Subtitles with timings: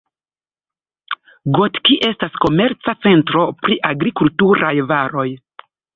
[1.57, 5.29] Gotki estas komerca centro pri agrikulturaj varoj.